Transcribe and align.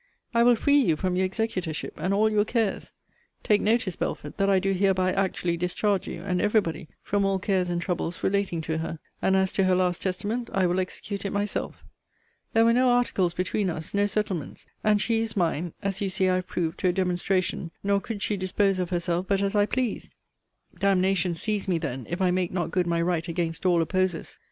I 0.33 0.41
will 0.41 0.55
free 0.55 0.77
you 0.79 0.95
from 0.95 1.15
your 1.15 1.25
executorship, 1.27 1.99
and 1.99 2.11
all 2.11 2.27
your 2.27 2.43
cares. 2.43 2.91
Take 3.43 3.61
notice, 3.61 3.95
Belford, 3.95 4.35
that 4.37 4.49
I 4.49 4.57
do 4.57 4.73
hereby 4.73 5.13
actually 5.13 5.57
discharge 5.57 6.07
you, 6.07 6.23
and 6.23 6.41
every 6.41 6.59
body, 6.59 6.89
from 7.03 7.23
all 7.23 7.37
cares 7.37 7.69
and 7.69 7.79
troubles 7.79 8.23
relating 8.23 8.61
to 8.61 8.79
her. 8.79 8.97
And 9.21 9.35
as 9.35 9.51
to 9.51 9.65
her 9.65 9.75
last 9.75 10.01
testament, 10.01 10.49
I 10.53 10.65
will 10.65 10.79
execute 10.79 11.23
it 11.23 11.29
myself. 11.29 11.83
There 12.53 12.65
were 12.65 12.73
no 12.73 12.89
articles 12.89 13.35
between 13.35 13.69
us, 13.69 13.93
no 13.93 14.07
settlements; 14.07 14.65
and 14.83 14.99
she 14.99 15.21
is 15.21 15.37
mine, 15.37 15.73
as 15.83 16.01
you 16.01 16.09
see 16.09 16.27
I 16.27 16.37
have 16.37 16.47
proved 16.47 16.79
to 16.79 16.87
a 16.87 16.91
demonstration; 16.91 17.69
nor 17.83 18.01
could 18.01 18.23
she 18.23 18.37
dispose 18.37 18.79
of 18.79 18.89
herself 18.89 19.27
but 19.27 19.43
as 19.43 19.55
I 19.55 19.67
pleased. 19.67 20.15
D 20.79 20.87
n 20.87 21.05
n 21.05 21.15
seize 21.35 21.67
me 21.67 21.77
then 21.77 22.07
if 22.09 22.19
I 22.21 22.31
make 22.31 22.51
not 22.51 22.71
good 22.71 22.87
my 22.87 23.03
right 23.03 23.27
against 23.27 23.67
all 23.67 23.83
opposers! 23.83 24.39